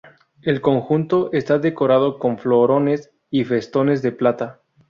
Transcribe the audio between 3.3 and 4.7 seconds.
festones de plata.